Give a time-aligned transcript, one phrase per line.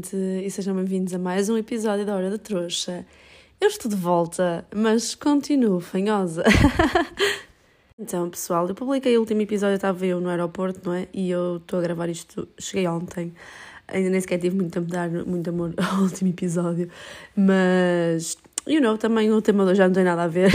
[0.00, 3.04] gente, e sejam bem-vindos a mais um episódio da Hora da Trouxa.
[3.60, 6.42] Eu estou de volta, mas continuo fanhosa.
[7.98, 11.06] então, pessoal, eu publiquei o último episódio, estava eu no aeroporto, não é?
[11.12, 13.34] E eu estou a gravar isto, cheguei ontem.
[13.88, 16.88] Ainda nem sequer tive muito a dar muito amor ao último episódio,
[17.36, 20.50] mas you know, também o tema de hoje já não tem nada a ver.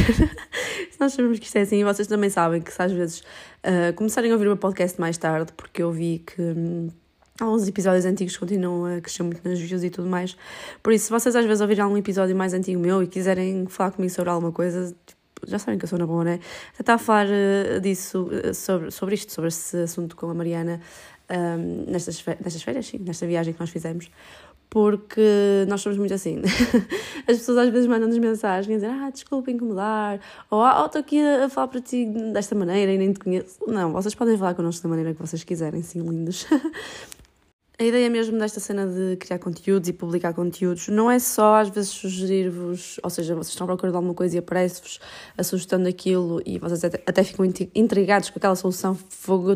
[0.99, 3.93] Nós sabemos que isto é assim e vocês também sabem que se às vezes uh,
[3.95, 6.41] começarem a ouvir o meu podcast mais tarde, porque eu vi que.
[6.41, 6.89] Hum,
[7.39, 10.37] alguns episódios antigos continuam a crescer muito nas views e tudo mais.
[10.81, 13.91] Por isso, se vocês às vezes ouvirem algum episódio mais antigo meu e quiserem falar
[13.91, 16.39] comigo sobre alguma coisa, tipo, já sabem que eu sou na boa, né?
[16.77, 20.79] Tentar a falar uh, disso, uh, sobre, sobre isto, sobre esse assunto com a Mariana,
[21.29, 24.09] um, nestas, nestas férias, sim, nesta viagem que nós fizemos.
[24.69, 26.41] Porque nós somos muito assim.
[27.27, 31.21] As pessoas às vezes mandam-nos mensagens a dizer: Ah, desculpa incomodar, ou ah, estou aqui
[31.21, 33.59] a falar para ti desta maneira e nem te conheço.
[33.67, 36.45] Não, vocês podem falar connosco da maneira que vocês quiserem, sim, lindos.
[37.77, 41.67] A ideia mesmo desta cena de criar conteúdos e publicar conteúdos não é só às
[41.67, 45.01] vezes sugerir-vos, ou seja, vocês estão a procurar de alguma coisa e aparece-vos
[45.37, 47.45] a sugestão daquilo e vocês até, até ficam
[47.75, 48.97] intrigados com aquela solução.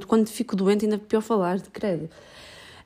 [0.06, 2.09] Quando fico doente, ainda é pior falar, de credo.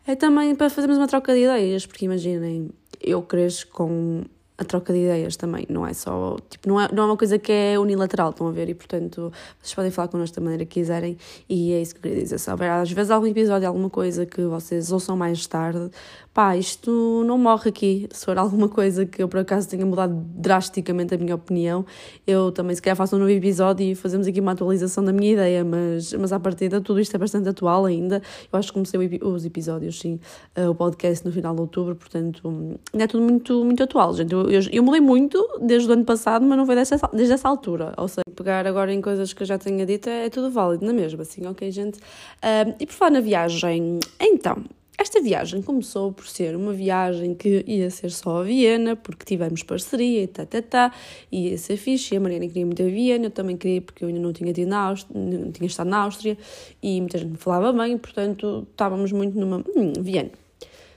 [0.06, 2.70] É também para fazermos uma troca de ideias, porque imaginem,
[3.02, 4.24] eu cresço com
[4.58, 7.40] a troca de ideias também, não é só, tipo, não é, não é uma coisa
[7.40, 10.80] que é unilateral, estão a ver, e portanto vocês podem falar connosco da maneira que
[10.80, 11.18] quiserem
[11.50, 14.26] e é isso que eu queria dizer, se houver às vezes algum episódio, alguma coisa
[14.26, 15.90] que vocês ouçam mais tarde,
[16.34, 20.14] pá, isto não morre aqui, se for alguma coisa que eu por acaso tenha mudado
[20.36, 21.84] drasticamente a minha opinião,
[22.28, 25.34] eu também se calhar faço um novo episódio e fazemos aqui uma atualização da minha
[25.34, 29.20] ideia, mas, mas à partida tudo isto é bastante atual ainda, eu acho que comecei
[29.22, 30.20] os episódios, sim,
[30.56, 34.53] eh, o podcast no final de outubro, portanto, é tudo muito, muito atual, gente, eu,
[34.56, 37.94] eu, eu mudei muito desde o ano passado, mas não foi dessa, desde essa altura.
[37.98, 40.86] Ou seja, pegar agora em coisas que eu já tinha dito é, é tudo válido,
[40.86, 41.98] na mesma, assim, ok, gente?
[41.98, 44.64] Uh, e por falar na viagem, então,
[44.98, 49.64] esta viagem começou por ser uma viagem que ia ser só a Viena, porque tivemos
[49.64, 50.94] parceria e tá, tá, tá,
[51.32, 54.08] ia ser fixe, e a Mariana queria muito a Viena, eu também queria, porque eu
[54.08, 56.38] ainda não tinha, ido na Áustria, não tinha estado na Áustria,
[56.82, 59.64] e muita gente me falava bem, portanto, estávamos muito numa...
[59.76, 60.30] Hum, Viena.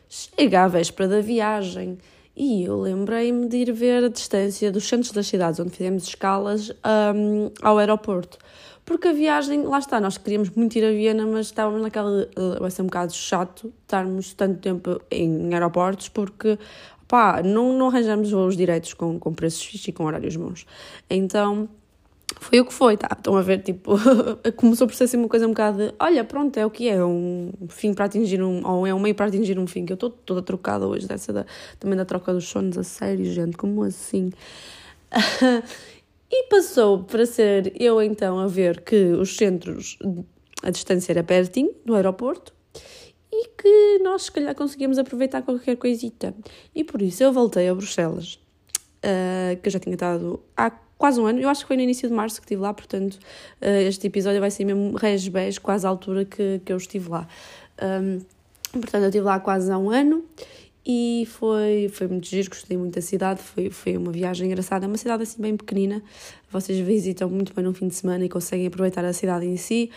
[0.08, 1.98] Chega à véspera da viagem
[2.36, 6.70] e eu lembrei-me de ir ver a distância dos centros das cidades onde fizemos escalas
[7.14, 8.36] um, ao aeroporto.
[8.84, 12.28] Porque a viagem, lá está, nós queríamos muito ir a Viena, mas estávamos naquela.
[12.38, 16.56] Uh, vai ser um bocado chato estarmos tanto tempo em aeroportos, porque
[17.08, 20.66] pá, não, não arranjamos voos diretos com, com preços fixos e com horários bons.
[21.10, 21.68] Então
[22.40, 23.08] foi o que foi, tá?
[23.12, 23.96] Estão a ver, tipo,
[24.56, 27.02] começou por ser assim uma coisa um bocado de, olha, pronto, é o que é,
[27.04, 29.94] um fim para atingir um, ou é um meio para atingir um fim, que eu
[29.94, 31.46] estou toda trocada hoje dessa, da,
[31.78, 34.32] também da troca dos sonhos, a sério, gente, como assim?
[36.30, 39.98] e passou para ser eu então a ver que os centros,
[40.62, 42.52] a distância era pertinho do aeroporto,
[43.32, 46.34] e que nós se calhar conseguíamos aproveitar qualquer coisita.
[46.74, 48.34] E por isso eu voltei a Bruxelas,
[49.04, 51.82] uh, que eu já tinha estado há quase um ano, eu acho que foi no
[51.82, 55.86] início de março que estive lá, portanto uh, este episódio vai ser mesmo resbés, quase
[55.86, 57.28] à altura que, que eu estive lá.
[57.82, 58.20] Um,
[58.72, 60.24] portanto, eu estive lá quase há um ano
[60.88, 64.88] e foi, foi muito giro, gostei muito da cidade, foi, foi uma viagem engraçada, é
[64.88, 66.00] uma cidade assim bem pequenina,
[66.48, 69.90] vocês visitam muito bem no fim de semana e conseguem aproveitar a cidade em si,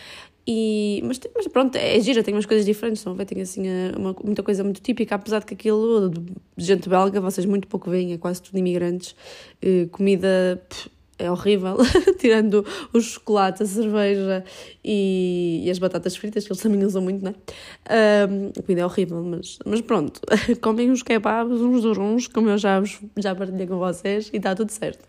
[0.46, 4.14] e, mas, mas pronto, é gira, tem umas coisas diferentes, não Tem assim eh, uma,
[4.24, 8.12] muita coisa muito típica, apesar de que aquilo de gente belga vocês muito pouco veem,
[8.12, 9.14] é quase tudo imigrantes.
[9.62, 10.90] Uh, comida pff,
[11.20, 11.76] é horrível,
[12.18, 14.42] tirando o chocolate, a cerveja
[14.82, 18.26] e, e, as batatas fritas, que eles também usam muito, não é?
[18.26, 20.20] Um, a comida é horrível, mas, mas pronto,
[20.60, 22.82] comem os kebabs uns dos uns, como eu já,
[23.18, 25.06] já partilhei com vocês, e está tudo certo.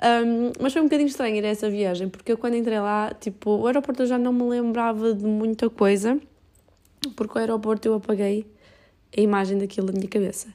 [0.00, 3.12] Um, mas foi um bocadinho estranho ir a essa viagem, porque eu quando entrei lá,
[3.20, 6.18] tipo, o aeroporto eu já não me lembrava de muita coisa,
[7.16, 8.46] porque o aeroporto eu apaguei
[9.16, 10.48] a imagem daquilo da minha cabeça.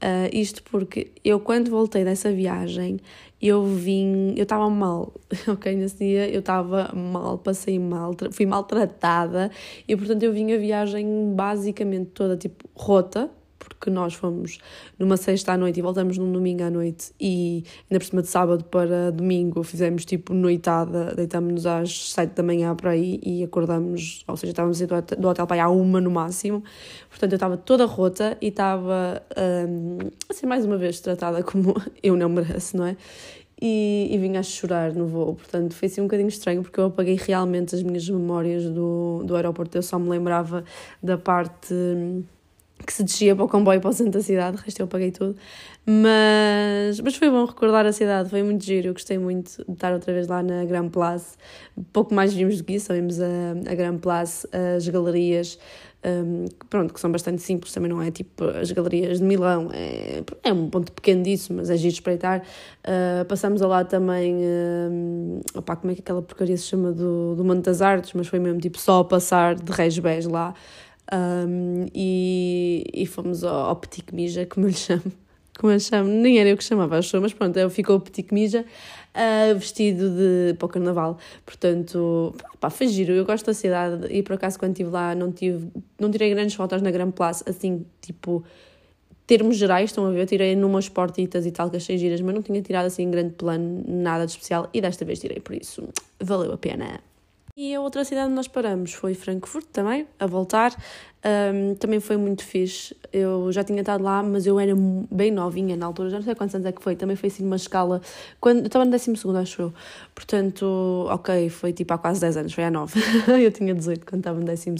[0.00, 3.00] Uh, isto porque eu, quando voltei dessa viagem,
[3.42, 5.12] eu vim, eu estava mal,
[5.48, 5.74] ok?
[5.74, 9.50] Nesse dia eu estava mal, passei mal, fui maltratada
[9.86, 13.28] e, portanto, eu vim a viagem basicamente toda tipo rota,
[13.68, 14.58] porque nós fomos
[14.98, 18.28] numa sexta à noite e voltamos num domingo à noite e ainda por cima de
[18.28, 24.24] sábado para domingo fizemos tipo noitada, deitámos-nos às sete da manhã para aí e acordamos,
[24.26, 26.62] ou seja, estávamos do hotel para aí à uma no máximo,
[27.08, 29.22] portanto eu estava toda rota e estava
[29.68, 29.98] um,
[30.28, 32.96] a ser mais uma vez tratada como eu não mereço, não é?
[33.60, 35.34] E, e a chorar no voo.
[35.34, 39.34] Portanto, foi assim um bocadinho estranho porque eu apaguei realmente as minhas memórias do, do
[39.34, 39.76] aeroporto.
[39.76, 40.62] Eu só me lembrava
[41.02, 41.74] da parte
[42.86, 45.10] que se descia para o comboio para o centro da cidade, o resto eu paguei
[45.10, 45.36] tudo.
[45.86, 48.88] Mas, mas foi bom recordar a cidade, foi muito giro.
[48.88, 51.36] Eu gostei muito de estar outra vez lá na Grand Place.
[51.92, 53.26] Pouco mais vimos do que isso, vimos a,
[53.70, 54.46] a Grand Place,
[54.76, 55.58] as galerias,
[56.04, 60.22] um, pronto, que são bastante simples, também não é tipo as galerias de Milão, é,
[60.44, 62.42] é um ponto pequeno disso, mas é giro espreitar.
[62.84, 67.34] Uh, passamos a lá também, um, opá, como é que aquela porcaria se chama do,
[67.34, 70.54] do Monte das Artes, mas foi mesmo tipo só passar de Reis lá.
[71.12, 75.12] Um, e, e fomos ao, ao Petit Mija, como eu lhe chamo.
[75.58, 78.32] Como eu chamo, nem era eu que chamava, acho, mas pronto, eu ficou o Petit
[78.32, 81.18] Mija uh, vestido de, para o carnaval.
[81.44, 83.12] Portanto, pá, foi giro.
[83.12, 85.68] Eu gosto da cidade e por acaso quando estive lá não, tive,
[85.98, 88.44] não tirei grandes fotos na Grand Place, assim, tipo,
[89.26, 92.34] termos gerais, estão a ver, eu tirei numas portitas e tal, que achei giras, mas
[92.34, 95.88] não tinha tirado assim grande plano nada de especial e desta vez tirei, por isso
[96.20, 97.00] valeu a pena.
[97.60, 100.70] E a outra cidade onde nós paramos foi Frankfurt também, a voltar.
[101.24, 102.94] Um, também foi muito fixe.
[103.12, 104.72] Eu já tinha estado lá, mas eu era
[105.10, 106.94] bem novinha na altura, já não sei quantos anos é que foi.
[106.94, 108.00] Também foi assim uma escala.
[108.40, 109.74] Quando, eu estava no 12, acho eu.
[110.14, 113.00] Portanto, ok, foi tipo há quase 10 anos, foi há 9.
[113.44, 114.70] eu tinha 18 quando estava no 12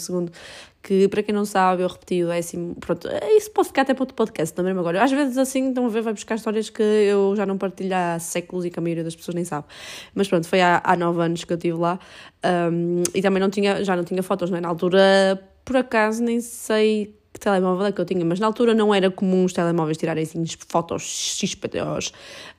[0.82, 2.74] que para quem não sabe, eu repeti o décimo.
[2.76, 5.02] Pronto, isso pode ficar até para outro podcast, também agora.
[5.02, 8.18] Às vezes assim, estão a ver, vai buscar histórias que eu já não partilho há
[8.18, 9.66] séculos e que a maioria das pessoas nem sabe.
[10.14, 11.98] Mas pronto, foi há, há nove anos que eu estive lá
[12.72, 14.60] um, e também não tinha, já não tinha fotos, não é?
[14.60, 15.38] Na altura,
[15.68, 19.10] por acaso, nem sei que telemóvel é que eu tinha, mas na altura não era
[19.10, 21.02] comum os telemóveis tirarem assim fotos
[21.38, 22.12] XPTOs uh,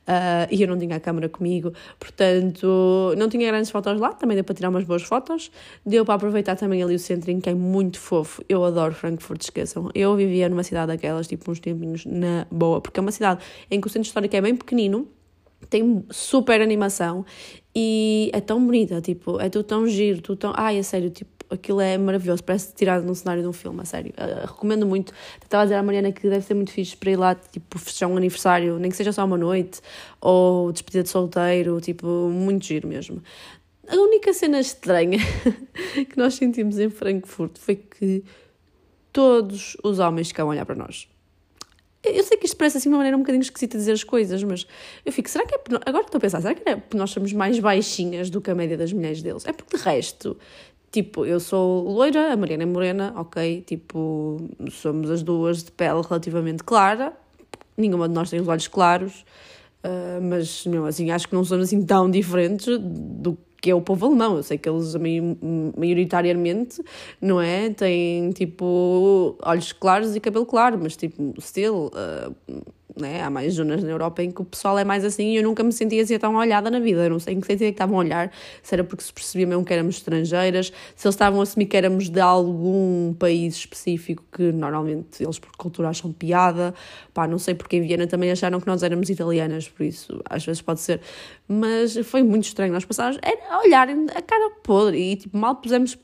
[0.06, 4.36] ah, e eu não tinha a câmera comigo, portanto não tinha grandes fotos lá, também
[4.36, 5.50] deu para tirar umas boas fotos,
[5.84, 9.90] deu para aproveitar também ali o centro que é muito fofo, eu adoro Frankfurt, esqueçam,
[9.96, 13.82] eu vivia numa cidade daquelas, tipo uns tempinhos na boa, porque é uma cidade em
[13.82, 15.08] que o centro histórico é bem pequenino,
[15.68, 17.26] tem super animação
[17.76, 20.54] e é tão bonita, tipo, é tudo tão giro, tudo tão.
[20.56, 23.86] Ai, é sério, tipo, aquilo é maravilhoso, parece tirado num cenário de um filme, a
[23.86, 24.14] sério.
[24.18, 25.14] Uh, recomendo muito.
[25.44, 28.08] Estava a dizer à Mariana que deve ser muito fixe para ir lá, tipo, fechar
[28.08, 29.82] um aniversário, nem que seja só uma noite,
[30.22, 33.22] ou despedida de solteiro, tipo, muito giro mesmo.
[33.88, 35.18] A única cena estranha
[36.10, 38.24] que nós sentimos em Frankfurt foi que
[39.12, 41.08] todos os homens ficavam a olhar para nós.
[42.02, 44.42] Eu sei que isto parece assim uma maneira um bocadinho esquisita de dizer as coisas,
[44.44, 44.66] mas
[45.06, 45.60] eu fico, será que é.
[45.86, 48.56] Agora estou a pensar, será que é porque nós somos mais baixinhas do que a
[48.56, 49.46] média das mulheres deles?
[49.46, 50.38] É porque de resto
[50.92, 53.62] Tipo, eu sou loira, a Mariana é morena, ok?
[53.62, 54.38] Tipo,
[54.72, 57.14] somos as duas de pele relativamente clara,
[57.78, 59.24] nenhuma de nós tem os olhos claros,
[59.84, 63.82] uh, mas mesmo assim acho que não somos assim tão diferentes do que é o
[63.82, 64.38] povo alemão.
[64.38, 64.96] Eu sei que eles
[65.78, 66.82] maioritariamente,
[67.22, 67.70] não é?
[67.70, 71.92] Têm tipo olhos claros e cabelo claro, mas tipo, still.
[71.94, 72.34] Uh,
[72.98, 73.22] né?
[73.22, 75.64] Há mais zonas na Europa em que o pessoal é mais assim e eu nunca
[75.64, 77.04] me sentia assim tão olhada na vida.
[77.04, 78.32] Eu não sei em que sentido é que estavam a olhar,
[78.62, 81.78] se era porque se percebia mesmo que éramos estrangeiras, se eles estavam a assumir que
[81.78, 86.74] éramos de algum país específico que normalmente eles por cultura acham piada.
[87.14, 90.46] Pá, não sei porque em Viena também acharam que nós éramos italianas, por isso às
[90.46, 91.02] vezes pode ser.
[91.48, 92.74] Mas foi muito estranho.
[92.74, 93.20] Nós passávamos
[93.50, 95.98] a olhar a cara podre e tipo, mal pusemos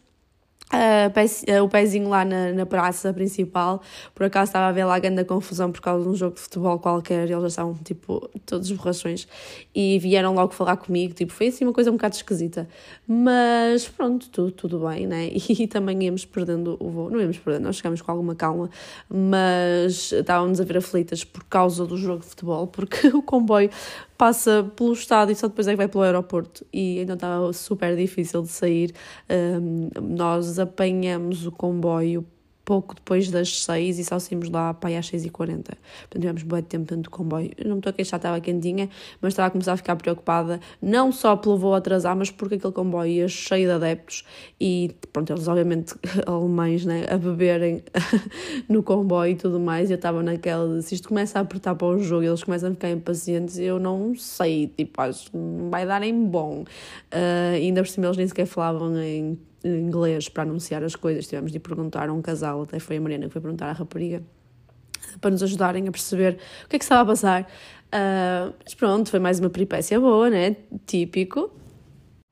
[0.74, 3.82] Uh, o pezinho lá na, na praça principal,
[4.16, 6.42] por acaso estava a ver lá a grande confusão por causa de um jogo de
[6.42, 9.28] futebol qualquer, eles já estavam tipo todos borrachões.
[9.76, 12.68] E vieram logo falar comigo, tipo, foi assim uma coisa um bocado esquisita,
[13.08, 15.28] mas pronto, tudo, tudo bem, né?
[15.28, 18.70] E, e também íamos perdendo o voo, não íamos perdendo, nós chegámos com alguma calma,
[19.08, 23.70] mas estávamos a ver aflitas por causa do jogo de futebol, porque o comboio
[24.18, 27.96] passa pelo estado e só depois é que vai pelo aeroporto e ainda estava super
[27.96, 28.94] difícil de sair.
[29.30, 32.26] Um, nós apanhamos o comboio
[32.66, 36.22] pouco depois das 6 e só saímos lá para aí às 6 e 40 Portanto,
[36.22, 37.52] tivemos bom tempo dentro do comboio.
[37.58, 38.90] Eu não me estou a queixar, estava quentinha,
[39.22, 42.74] mas estava a começar a ficar preocupada, não só pelo voo atrasar, mas porque aquele
[42.74, 44.24] comboio ia cheio de adeptos
[44.60, 47.84] e, pronto, eles obviamente alemães, né, a beberem
[48.68, 49.92] no comboio e tudo mais.
[49.92, 52.74] Eu estava naquela de, se isto começa a apertar para o jogo eles começam a
[52.74, 56.64] ficar impacientes, eu não sei, tipo, acho que não vai dar em bom.
[57.14, 61.52] Uh, ainda por cima eles nem sequer falavam em inglês para anunciar as coisas, tivemos
[61.52, 64.24] de perguntar a um casal, até foi a Mariana que foi perguntar à rapariga,
[65.22, 67.44] para nos ajudarem a perceber o que é que estava a passar.
[67.86, 70.56] Uh, mas pronto, foi mais uma peripécia boa, né?
[70.86, 71.52] Típico.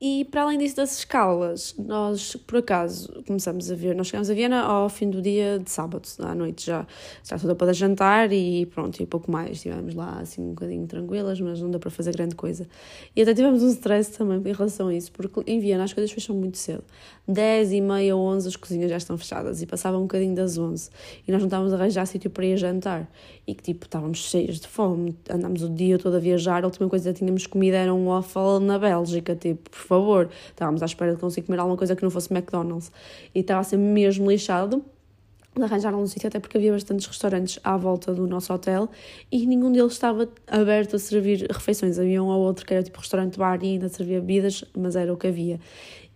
[0.06, 4.34] E para além disso das escalas, nós por acaso começamos a ver, nós chegamos a
[4.34, 6.86] Viena ao fim do dia de sábado, à noite já,
[7.22, 9.52] já toda para jantar e pronto, e pouco mais.
[9.52, 12.68] Estivemos lá assim um bocadinho tranquilas, mas não deu para fazer grande coisa.
[13.16, 16.12] E até tivemos um stress também em relação a isso, porque em Viena as coisas
[16.12, 16.84] fecham muito cedo.
[17.26, 20.90] 10 e meia, 11 as cozinhas já estão fechadas e passava um bocadinho das 11
[21.26, 23.10] e nós não estávamos a arranjar sítio para ir jantar.
[23.46, 26.88] E que tipo estávamos cheios de fome, andámos o dia todo a viajar, a última
[26.88, 31.14] coisa que tínhamos comido era um waffle na Bélgica, tipo, por favor, estávamos à espera
[31.14, 32.92] de conseguir comer alguma coisa que não fosse McDonald's.
[33.34, 34.84] E estava a ser mesmo lixado
[35.62, 38.88] arranjaram um sítio, até porque havia bastantes restaurantes à volta do nosso hotel
[39.30, 41.98] e nenhum deles estava aberto a servir refeições.
[41.98, 45.16] Havia um ou outro que era tipo restaurante-bar e ainda servia bebidas, mas era o
[45.16, 45.60] que havia.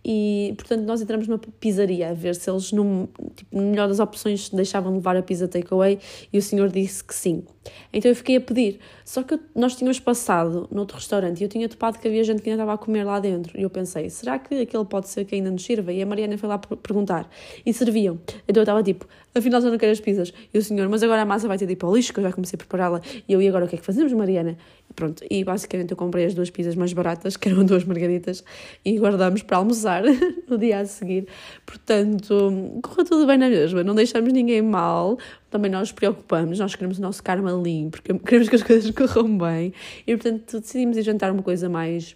[0.03, 4.49] E, portanto, nós entramos numa pizzaria a ver se eles, no, tipo, melhor das opções,
[4.49, 5.99] deixavam levar a pizza takeaway
[6.31, 7.43] e o senhor disse que sim.
[7.91, 8.79] Então eu fiquei a pedir.
[9.03, 12.49] Só que nós tínhamos passado noutro restaurante e eu tinha topado que havia gente que
[12.49, 13.59] ainda estava a comer lá dentro.
[13.59, 15.91] E eu pensei, será que aquele pode ser que ainda nos sirva?
[15.91, 17.29] E a Mariana foi lá perguntar.
[17.65, 18.19] E serviam.
[18.47, 20.33] Então eu estava tipo, afinal já não quero as pizzas.
[20.53, 22.19] E o senhor, mas agora a massa vai ter de ir para o lixo, que
[22.19, 23.01] eu já comecei a prepará-la.
[23.27, 24.57] E eu, e agora o que é que fazemos, Mariana?
[24.89, 28.43] E pronto, e basicamente eu comprei as duas pizzas mais baratas, que eram duas margaritas,
[28.83, 29.88] e guardamos para almoçar
[30.47, 31.27] no dia a seguir.
[31.65, 35.17] Portanto, correu tudo bem na mesma, não deixamos ninguém mal,
[35.49, 39.37] também nós nos preocupamos, nós queremos o nosso karma limpo, queremos que as coisas corram
[39.37, 39.73] bem,
[40.05, 42.15] e portanto decidimos ir jantar uma coisa mais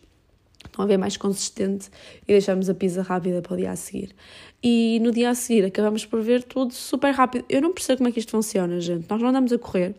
[0.87, 1.89] ver mais consistente
[2.23, 4.15] e deixamos a pizza rápida para o dia a seguir.
[4.61, 7.45] E no dia a seguir acabamos por ver tudo super rápido.
[7.49, 9.05] Eu não percebo como é que isto funciona, gente.
[9.09, 9.93] Nós não andamos a correr,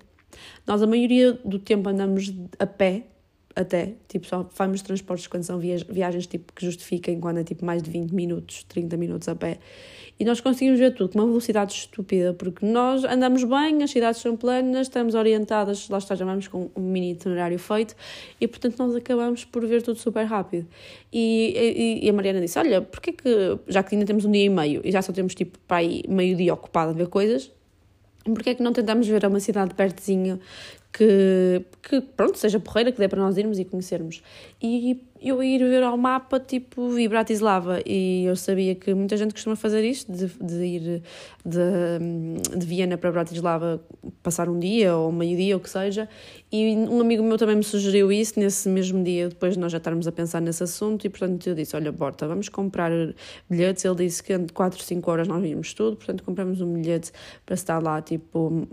[0.66, 3.06] nós a maioria do tempo andamos a pé,
[3.56, 7.82] até, tipo, só fazemos transportes quando são viagens tipo, que justifiquem quando é tipo mais
[7.82, 9.58] de 20 minutos, 30 minutos a pé.
[10.18, 14.20] E nós conseguimos ver tudo com uma velocidade estúpida, porque nós andamos bem, as cidades
[14.20, 17.96] são planas, estamos orientadas, lá está, já vamos com um mini itinerário feito,
[18.40, 20.66] e portanto nós acabamos por ver tudo super rápido.
[21.12, 24.44] E, e, e a Mariana disse: Olha, porque que, já que ainda temos um dia
[24.44, 27.50] e meio e já só temos tipo para aí meio dia ocupado a ver coisas,
[28.24, 30.38] porque é que não tentamos ver uma cidade pertezinha
[30.96, 34.22] que, que, pronto, seja porreira, que dê para nós irmos e conhecermos.
[34.62, 39.34] E eu ir ver ao mapa, tipo, vi Bratislava, e eu sabia que muita gente
[39.34, 41.02] costuma fazer isto, de, de ir
[41.44, 43.82] de, de Viena para Bratislava
[44.22, 46.08] passar um dia, ou meio-dia, ou que seja,
[46.52, 49.78] e um amigo meu também me sugeriu isso nesse mesmo dia, depois de nós já
[49.78, 52.92] estarmos a pensar nesse assunto, e portanto eu disse, olha, Borta, vamos comprar
[53.50, 56.72] bilhetes, ele disse que entre 4 ou 5 horas nós vimos tudo, portanto compramos um
[56.72, 57.10] bilhete
[57.44, 58.68] para estar lá, tipo,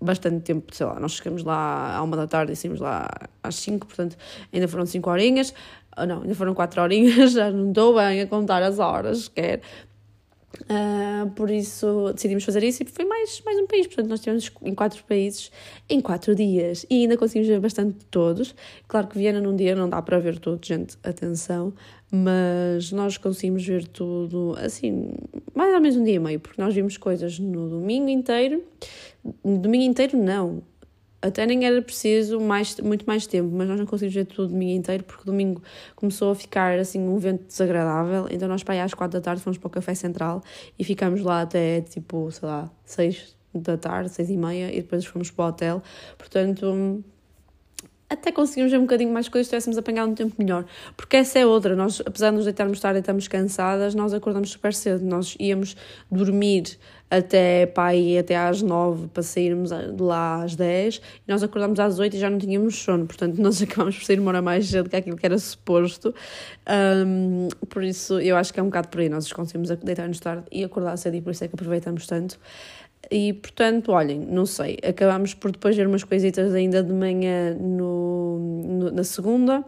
[0.00, 3.08] bastante tempo, sei lá, nós chegamos lá à uma da tarde e saímos lá
[3.42, 4.16] às 5, portanto
[4.52, 5.52] ainda foram 5 horinhas,
[5.96, 9.60] ou não, ainda foram 4 horinhas, já não estou bem a contar as horas, quer.
[10.62, 13.86] Uh, por isso decidimos fazer isso e foi mais, mais um país.
[13.86, 15.52] Portanto, nós estivemos em quatro países
[15.88, 18.54] em quatro dias e ainda conseguimos ver bastante todos.
[18.88, 21.74] Claro que Viena num dia não dá para ver tudo, gente, atenção,
[22.10, 25.10] mas nós conseguimos ver tudo assim,
[25.54, 28.64] mais ou menos um dia e meio, porque nós vimos coisas no domingo inteiro.
[29.44, 30.62] No domingo inteiro, não,
[31.20, 34.72] até nem era preciso mais, muito mais tempo, mas nós não conseguimos ver tudo domingo
[34.72, 35.62] inteiro porque domingo
[35.96, 38.26] começou a ficar assim um vento desagradável.
[38.30, 40.42] Então nós para aí às quatro da tarde fomos para o Café Central
[40.78, 45.04] e ficamos lá até tipo, sei lá, seis da tarde, seis e meia, e depois
[45.04, 45.82] fomos para o hotel.
[46.16, 47.02] Portanto,
[48.08, 50.64] até conseguimos ver um bocadinho mais coisas se tivéssemos apanhado um tempo melhor.
[50.96, 54.50] Porque essa é outra, nós, apesar de nos deitarmos tarde e estamos cansadas, nós acordamos
[54.50, 55.76] super cedo, nós íamos
[56.10, 56.78] dormir
[57.10, 57.88] até, pá,
[58.18, 62.18] até às nove para sairmos de lá às dez e nós acordámos às oito e
[62.18, 65.16] já não tínhamos sono, portanto nós acabámos por sair uma hora mais cedo que aquilo
[65.16, 66.14] que era suposto.
[67.06, 70.44] Um, por isso eu acho que é um bocado por aí, nós conseguimos deitar-nos tarde
[70.52, 72.38] e acordar cedo e por isso é que aproveitamos tanto.
[73.10, 78.38] E portanto, olhem, não sei, acabámos por depois ver umas coisitas ainda de manhã no,
[78.38, 79.64] no na segunda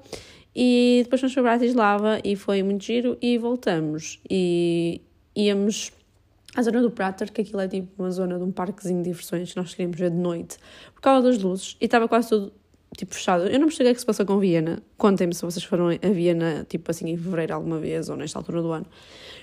[0.54, 4.20] e depois fomos para Bratislava e foi muito giro e voltamos.
[4.28, 5.00] E
[5.34, 5.92] íamos
[6.54, 9.52] à zona do Prater, que aquilo é tipo uma zona de um parquezinho de diversões
[9.52, 10.58] que nós queríamos ver de noite
[10.92, 12.52] por causa das luzes e estava quase tudo
[13.00, 13.46] tipo fechado.
[13.46, 14.82] Eu não me cheguei o que se passou com Viena.
[14.96, 18.60] Contem-me se vocês foram a Viena, tipo assim, em fevereiro alguma vez ou nesta altura
[18.62, 18.86] do ano.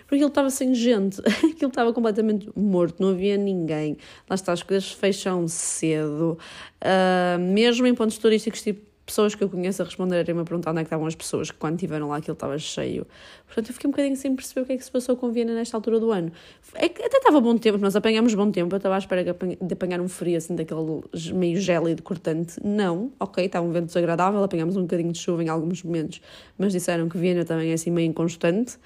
[0.08, 3.98] Porque ele estava sem gente, aquilo estava completamente morto, não havia ninguém.
[4.30, 6.38] Lá está, as coisas fecham cedo.
[6.82, 10.82] Uh, mesmo em pontos turísticos, tipo pessoas que eu conheço a responderem-me a perguntar onde
[10.82, 13.08] é que estavam as pessoas, que quando estiveram lá aquilo estava cheio.
[13.46, 15.56] Portanto, eu fiquei um bocadinho sem perceber o que é que se passou com Viena
[15.56, 16.30] nesta altura do ano.
[16.76, 19.74] É que até estava bom tempo, nós apanhámos bom tempo, eu estava à espera de
[19.74, 21.02] apanhar um frio assim, daquele
[21.34, 22.60] meio gélido, cortante.
[22.62, 26.22] Não, ok, estava um vento desagradável, apanhámos um bocadinho de chuva em alguns momentos,
[26.58, 28.78] mas disseram que Viena também é assim meio inconstante.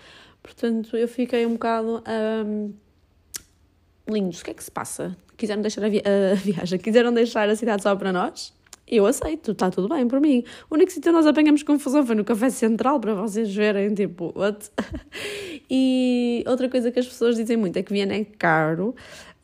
[0.44, 2.04] Portanto, eu fiquei um bocado.
[2.46, 2.74] Um,
[4.08, 5.18] lindos, o que é que se passa?
[5.36, 6.78] Quiseram deixar a, vi a viagem?
[6.78, 8.54] Quiseram deixar a cidade só para nós?
[8.92, 10.44] Eu aceito, está tudo bem por mim.
[10.70, 14.70] O único sítio nós apanhamos confusão foi no Café Central, para vocês verem, tipo, what?
[15.72, 18.90] e outra coisa que as pessoas dizem muito é que Viena é caro.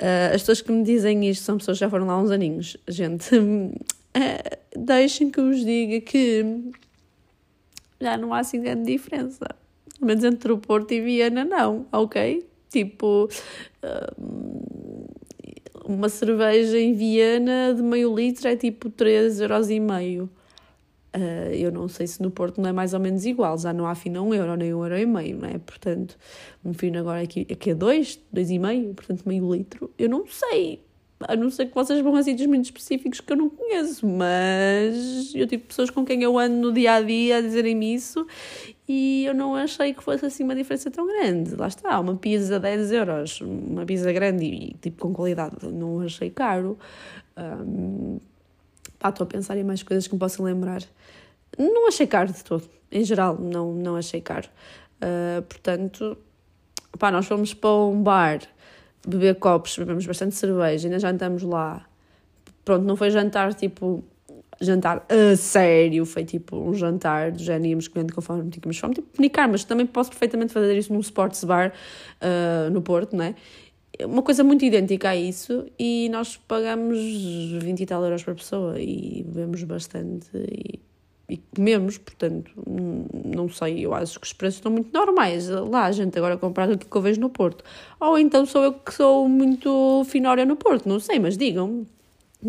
[0.01, 2.75] Uh, as pessoas que me dizem isto são pessoas que já foram lá uns aninhos.
[2.88, 3.72] Gente, uh,
[4.77, 6.46] deixem que eu vos diga que
[8.00, 9.46] já não há assim grande diferença.
[9.98, 12.46] Pelo menos entre o Porto e Viena, não, ok?
[12.70, 13.30] Tipo.
[13.82, 14.87] Uh,
[15.88, 20.24] uma cerveja em Viena de meio litro é tipo 3,5€.
[20.24, 20.29] Uh,
[21.53, 23.96] eu não sei se no Porto não é mais ou menos igual, já não há
[23.96, 25.58] fino a um euro, nem um euro e meio, não é?
[25.58, 26.17] Portanto,
[26.63, 30.27] um fino agora aqui, aqui é dois, dois e meio, portanto meio litro, eu não
[30.27, 30.82] sei.
[31.22, 35.34] A não ser que vocês vão a sítios muito específicos que eu não conheço, mas
[35.34, 38.27] eu tive pessoas com quem eu ando no dia a dia a dizerem-me isso
[38.88, 41.56] e eu não achei que fosse assim uma diferença tão grande.
[41.56, 46.29] Lá está, uma pizza 10 euros, uma pizza grande e tipo com qualidade, não achei
[46.29, 46.77] caro.
[47.38, 48.20] Um,
[48.98, 50.82] pá, estou a pensar em mais coisas que me posso lembrar.
[51.58, 54.48] Não achei caro de todo, em geral, não, não achei caro.
[54.98, 56.17] Uh, portanto,
[56.98, 58.39] pá, nós fomos para um bar
[59.06, 61.86] beber copos, bebemos bastante cerveja, ainda jantamos lá.
[62.63, 64.03] Pronto, não foi jantar tipo
[64.60, 69.08] jantar a sério, foi tipo um jantar do género, íamos comendo conforme tínhamos fome, tipo
[69.16, 71.74] penicar, mas também posso perfeitamente fazer isso num sports bar
[72.22, 73.36] uh, no Porto, não é?
[74.06, 78.80] Uma coisa muito idêntica a isso e nós pagamos 20 e tal euros por pessoa
[78.80, 80.80] e bebemos bastante e,
[81.28, 82.52] e comemos, portanto,
[83.26, 86.70] não sei, eu acho que os preços estão muito normais lá, a gente agora comprar
[86.70, 87.64] o que eu vejo no Porto.
[88.00, 91.88] Ou então sou eu que sou muito finória no Porto, não sei, mas digam-me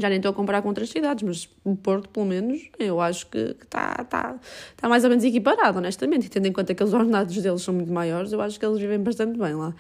[0.01, 3.27] já nem estou a comparar com outras cidades, mas o Porto, pelo menos, eu acho
[3.27, 4.37] que está tá,
[4.77, 6.27] tá mais ou menos equiparado, honestamente.
[6.27, 8.79] E tendo em conta que os ordenados deles são muito maiores, eu acho que eles
[8.79, 9.75] vivem bastante bem lá.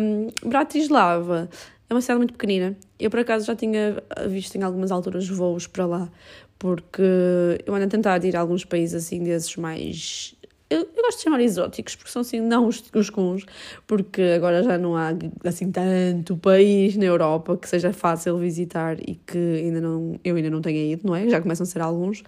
[0.00, 1.48] Um, Bratislava
[1.88, 2.76] é uma cidade muito pequenina.
[2.98, 6.08] Eu, por acaso, já tinha visto em algumas alturas voos para lá,
[6.58, 7.02] porque
[7.66, 10.34] eu ando a tentar ir a alguns países assim desses mais
[10.70, 13.10] eu, eu, gosto de chamar exóticos, porque são assim, não os, os
[13.86, 15.10] porque agora já não há
[15.44, 20.48] assim tanto país na Europa que seja fácil visitar e que ainda não, eu ainda
[20.48, 21.28] não tenho ido, não é?
[21.28, 22.22] Já começam a ser alguns.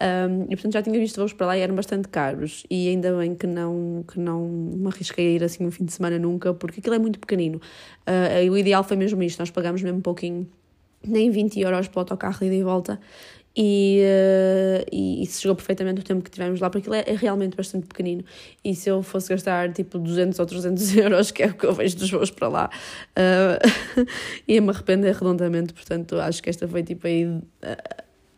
[0.00, 3.16] Um, e portanto já tinha visto voos para lá e eram bastante caros e ainda
[3.16, 6.54] bem que não, que não me arrisquei a ir assim um fim de semana nunca
[6.54, 7.60] porque aquilo é muito pequenino
[8.06, 10.48] uh, o ideal foi mesmo isto, nós pagámos mesmo um pouquinho
[11.04, 13.00] nem 20 euros para o autocarro ida e volta
[13.60, 17.12] e, uh, e, e se chegou perfeitamente o tempo que tivemos lá, porque aquilo é,
[17.12, 18.22] é, realmente bastante pequenino.
[18.64, 21.72] E se eu fosse gastar tipo 200 ou 300 euros, que é o que eu
[21.72, 22.70] vejo dos voos para lá,
[23.18, 24.06] uh,
[24.46, 25.72] ia-me arrepender redondamente.
[25.72, 27.26] Portanto, acho que esta foi tipo aí.
[27.26, 27.42] Uh,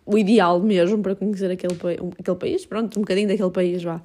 [0.07, 1.75] o ideal mesmo para conhecer aquele,
[2.19, 4.03] aquele país, pronto, um bocadinho daquele país, vá.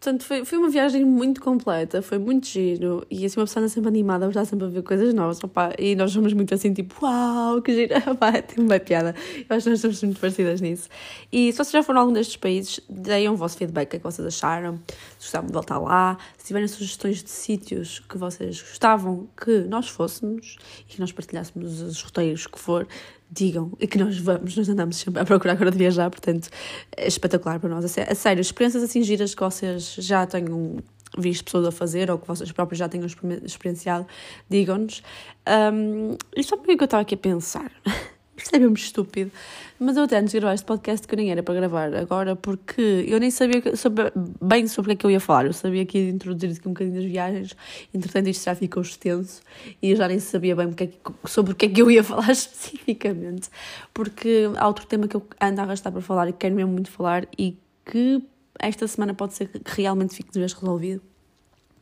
[0.00, 3.70] Portanto, foi, foi uma viagem muito completa, foi muito giro e assim uma pessoa anda
[3.70, 6.94] sempre animada, está sempre a ver coisas novas, opa, e nós somos muito assim, tipo,
[7.04, 9.14] uau, que giro, opa, tem uma piada.
[9.48, 10.88] Eu acho que nós somos muito parecidas nisso.
[11.32, 13.96] E se vocês já foram a algum destes países, deem o vosso feedback, o que
[13.96, 14.78] é que vocês acharam,
[15.18, 19.88] se gostavam de voltar lá, se tiverem sugestões de sítios que vocês gostavam que nós
[19.88, 22.86] fôssemos e que nós partilhássemos os roteiros que for,
[23.30, 26.48] digam e que nós vamos, nós andamos sempre a procurar agora de viajar, portanto
[26.96, 27.84] é espetacular para nós.
[27.84, 30.78] A sério, experiências assim giras que vocês já tenham
[31.16, 33.06] visto pessoas a fazer ou que vocês próprios já tenham
[33.44, 34.06] experienciado,
[34.48, 35.02] digam-nos.
[35.48, 37.70] Um, e só porque eu estava aqui a pensar.
[38.36, 39.30] Isto é mesmo estúpido.
[39.78, 42.34] Mas eu até antes de gravar este podcast que eu nem era para gravar agora
[42.34, 45.46] porque eu nem sabia sobre, bem sobre o que é que eu ia falar.
[45.46, 47.56] Eu sabia que ia introduzir aqui um bocadinho das viagens,
[47.92, 49.40] entretanto isto já ficou extenso
[49.82, 50.88] e eu já nem sabia bem é
[51.28, 53.48] sobre o que é que eu ia falar especificamente.
[53.92, 56.72] Porque há outro tema que eu ando a arrastar para falar e que quero mesmo
[56.72, 58.22] muito falar e que
[58.58, 61.02] esta semana pode ser que realmente fique de vez resolvido.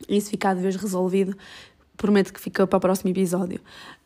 [0.09, 1.37] E se ficar de vez resolvido,
[2.03, 3.61] prometo que fica para o próximo episódio.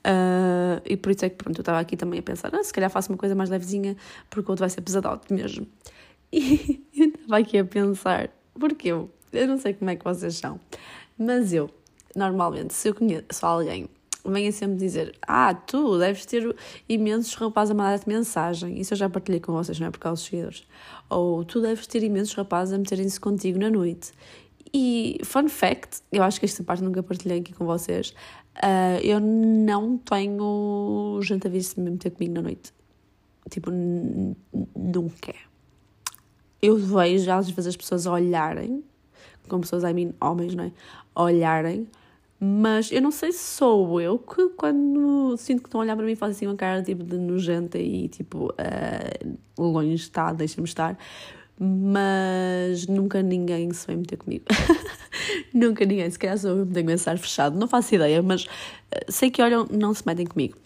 [0.06, 2.72] Uh, e por isso é que pronto, eu estava aqui também a pensar, ah, se
[2.72, 3.98] calhar faço uma coisa mais levezinha,
[4.30, 5.68] porque o outro vai ser pesadote mesmo.
[6.32, 8.30] E eu estava aqui a pensar,
[8.60, 10.60] porque eu, eu não sei como é que vocês são,
[11.18, 11.70] mas eu,
[12.16, 13.88] normalmente, se eu conheço alguém,
[14.26, 16.54] venha sempre dizer, ah, tu deves ter
[16.90, 20.22] imensos rapazes a mandar-te mensagem, isso eu já partilhei com vocês, não é por causa
[20.22, 20.68] dos seguidores,
[21.10, 24.12] ou tu deves ter imensos rapazes a meterem-se contigo na noite.
[24.74, 28.14] E, fun fact, eu acho que esta parte nunca partilhei aqui com vocês,
[28.58, 32.74] uh, eu não tenho gente a vir se me meter comigo na noite.
[33.50, 35.34] Tipo, nunca.
[36.62, 38.84] Eu vejo às vezes as pessoas olharem,
[39.48, 40.72] com pessoas, I mean, homens, não é?
[41.16, 41.88] Olharem,
[42.40, 46.06] mas eu não sei se sou eu que quando sinto que estão a olhar para
[46.06, 50.98] mim fazem assim uma cara tipo de nojenta e tipo uh, longe está, deixa-me estar
[51.60, 54.46] mas nunca ninguém se vai meter comigo.
[55.54, 58.46] nunca ninguém, se calhar sou eu que tenho fechado, não faço ideia, mas
[58.92, 60.58] eh, sei que olham, não se metem comigo.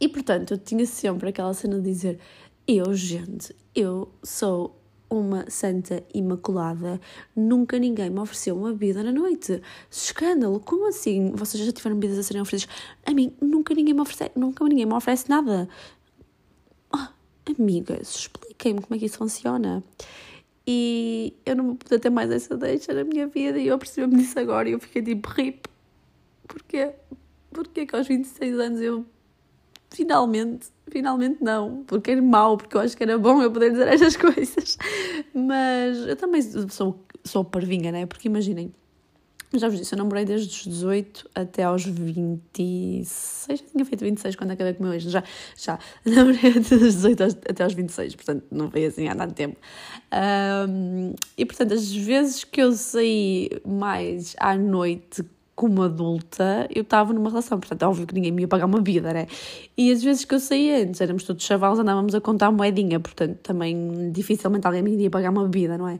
[0.00, 2.18] E portanto, eu tinha sempre aquela cena de dizer:
[2.66, 4.78] eu, gente, eu sou
[5.10, 7.00] uma santa imaculada,
[7.34, 9.60] nunca ninguém me ofereceu uma bebida na noite.
[9.90, 11.32] Escândalo, como assim?
[11.32, 12.74] Vocês já tiveram bebidas a serem oferecidas?
[13.06, 15.68] A mim, nunca ninguém me oferece, nunca ninguém me oferece nada.
[17.56, 19.82] Amigas, expliquem-me como é que isso funciona.
[20.66, 24.22] E eu não vou poder ter mais essa deixa na minha vida e eu percebi-me
[24.22, 25.66] disso agora e eu fiquei tipo, rip.
[26.46, 26.92] Porquê?
[27.50, 29.06] Porquê que aos 26 anos eu
[29.90, 33.88] finalmente, finalmente não, porque era mau, porque eu acho que era bom eu poder dizer
[33.88, 34.76] estas coisas.
[35.34, 38.06] Mas eu também sou, sou parvinha, né?
[38.06, 38.72] Porque imaginem,
[39.54, 43.60] já vos disse, eu namorei desde os 18 até aos 26.
[43.60, 45.04] Já tinha feito 26 quando acabei com o meu ex.
[45.04, 45.24] Já,
[45.56, 45.78] já.
[46.04, 49.56] Namorei desde os 18 até aos 26, portanto não foi assim há tanto tempo.
[50.12, 55.24] Um, e portanto, as vezes que eu saí mais à noite
[55.58, 58.80] como adulta, eu estava numa relação, portanto, é óbvio que ninguém me ia pagar uma
[58.80, 59.26] vida, né?
[59.76, 63.38] E as vezes que eu saía antes, éramos todos chavalos, andávamos a contar moedinha, portanto,
[63.42, 65.98] também dificilmente alguém me iria pagar uma bebida, não é?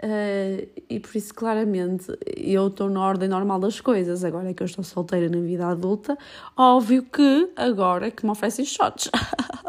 [0.00, 2.06] Uh, e por isso, claramente,
[2.36, 4.22] eu estou na ordem normal das coisas.
[4.22, 6.16] Agora é que eu estou solteira na vida adulta,
[6.56, 9.10] óbvio que agora é que me oferecem shots.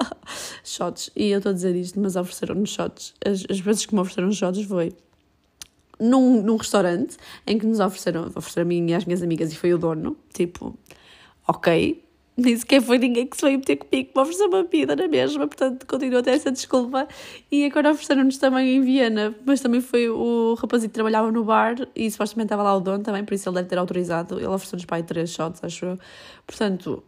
[0.64, 1.10] shots.
[1.16, 3.14] E eu estou a dizer isto, mas ofereceram-nos shots.
[3.26, 4.94] As, as vezes que me ofereceram shots foi
[6.00, 9.56] num, num restaurante em que nos ofereceram, ofereceram a mim e às minhas amigas e
[9.56, 10.16] foi o dono.
[10.32, 10.78] Tipo,
[11.48, 12.04] ok,
[12.44, 15.48] nem sequer foi ninguém que se veio meter comigo para oferecer uma bebida na mesma,
[15.48, 17.08] portanto continuo a ter essa desculpa.
[17.52, 21.76] E agora ofereceram-nos também em Viena, mas também foi o rapazito que trabalhava no bar
[21.96, 24.38] e supostamente estava lá o dono também, por isso ele deve ter autorizado.
[24.38, 26.00] Ele ofereceu-nos para aí três shots, acho eu.
[26.46, 27.04] Portanto,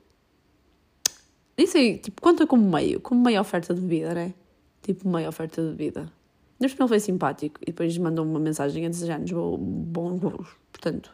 [1.58, 4.34] isso aí, tipo, conta como meio, como meia oferta de bebida, né?
[4.82, 6.12] Tipo, meia oferta de bebida.
[6.60, 11.12] Neste ele foi simpático e depois mandou uma mensagem a desejar-nos bom, bom, portanto,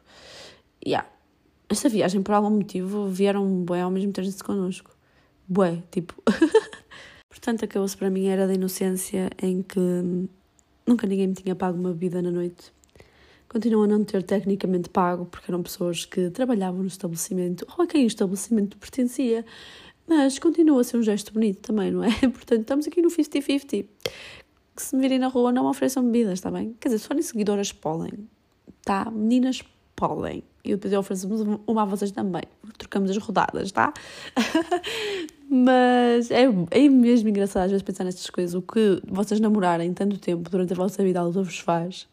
[0.85, 1.07] yeah
[1.69, 4.95] esta viagem, por algum motivo, vieram bué ao mesmo tempo connosco.
[5.47, 6.15] Bué, tipo.
[7.29, 9.79] Portanto, acabou-se para mim era da inocência em que
[10.85, 12.73] nunca ninguém me tinha pago uma bebida na noite.
[13.49, 17.87] Continuam a não ter tecnicamente pago, porque eram pessoas que trabalhavam no estabelecimento, ou a
[17.87, 19.45] quem o estabelecimento pertencia.
[20.07, 22.11] Mas continua a ser um gesto bonito também, não é?
[22.31, 23.87] Portanto, estamos aqui no 50-50.
[24.75, 26.75] Que se me virem na rua não me ofereçam bebidas, está bem?
[26.79, 28.29] Quer dizer, se forem seguidoras pólen,
[28.83, 29.11] tá?
[29.11, 29.63] Meninas
[29.95, 32.43] pólen e depois eu oferecemos uma a vocês também.
[32.77, 33.93] Trocamos as rodadas, tá?
[35.49, 38.53] Mas é, é mesmo engraçado às vezes pensar nestas coisas.
[38.53, 42.07] O que vocês namorarem tanto tempo durante a vossa vida adulta vos faz.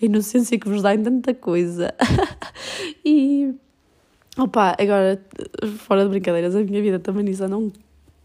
[0.00, 1.94] A inocência que vos dá em tanta coisa.
[3.04, 3.54] e.
[4.38, 5.20] Opa, agora,
[5.78, 7.72] fora de brincadeiras, a minha vida também nisso um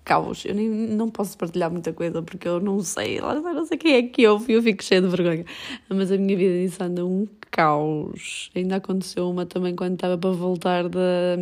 [0.03, 0.45] caos.
[0.45, 3.95] Eu nem, não posso partilhar muita coisa porque eu não sei, lá não sei quem
[3.95, 5.45] é que eu, eu fico cheia de vergonha.
[5.89, 8.51] Mas a minha vida nisso anda um caos.
[8.55, 11.37] Ainda aconteceu uma também quando estava para voltar da.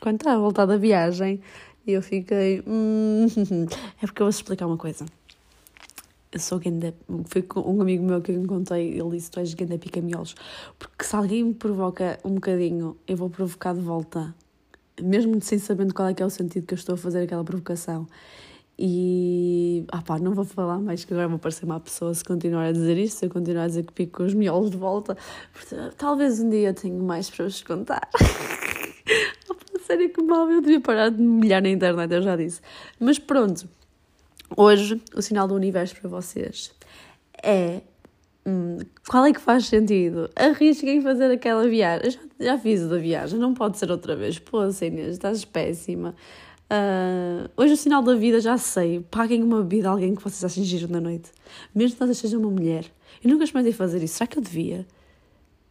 [0.00, 1.40] Quando estava a voltar da viagem
[1.86, 2.62] e eu fiquei.
[2.66, 3.26] Hum,
[4.02, 5.04] é porque eu vou explicar uma coisa.
[6.30, 6.94] Eu sou ganda.
[7.26, 10.34] Foi um amigo meu que eu encontrei, ele disse: Tu és ganda pica-miolos.
[10.78, 14.34] Porque se alguém me provoca um bocadinho, eu vou provocar de volta.
[15.02, 17.44] Mesmo sem sabendo qual é que é o sentido que eu estou a fazer aquela
[17.44, 18.06] provocação.
[18.78, 22.66] E ah pá, não vou falar mais que agora vou parecer uma pessoa se continuar
[22.66, 25.16] a dizer isto, se eu continuar a dizer que pico os miolos de volta.
[25.96, 28.08] Talvez um dia tenha mais para vos contar.
[29.50, 32.60] oh, sério que mal, eu devia parar de me molhar na internet, eu já disse.
[32.98, 33.68] Mas pronto,
[34.56, 36.72] hoje o sinal do universo para vocês
[37.42, 37.82] é.
[38.44, 38.78] Hum,
[39.08, 40.28] qual é que faz sentido?
[40.34, 42.10] Arrisquem fazer aquela viagem.
[42.10, 44.38] Já, já fiz a viagem, não pode ser outra vez.
[44.38, 46.14] Pô, Inês, estás péssima.
[46.72, 49.00] Uh, hoje o sinal da vida já sei.
[49.10, 51.30] Paguem uma bebida a alguém que vocês achem giro na noite.
[51.74, 52.84] Mesmo que vocês sejam uma mulher.
[53.22, 54.14] Eu nunca experimentei fazer isso.
[54.14, 54.86] Será que eu devia?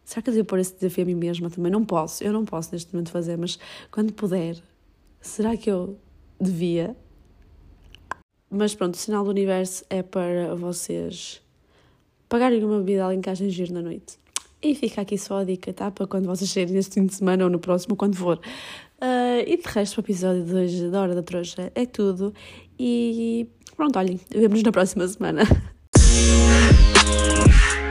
[0.04, 1.70] Será que eu devia pôr esse desafio a mim mesma também?
[1.70, 2.24] Não posso.
[2.24, 3.58] Eu não posso neste momento fazer, mas
[3.90, 4.56] quando puder,
[5.20, 5.98] será que eu
[6.40, 6.96] devia?
[8.48, 11.41] Mas pronto, o sinal do universo é para vocês
[12.32, 14.18] pagarem uma bebida a alguém que achem giro na noite.
[14.62, 15.90] E fica aqui só a dica, tá?
[15.90, 18.38] Para quando vocês saírem neste fim de semana ou no próximo, quando for.
[18.38, 22.32] Uh, e de resto, o episódio de hoje da Hora da Trouxa é tudo.
[22.78, 25.42] E pronto, olhem, vemos na próxima semana.